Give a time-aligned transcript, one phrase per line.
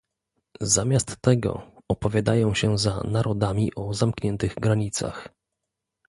[0.61, 5.29] Zamiast tego opowiadają się za narodami o zamkniętych granicach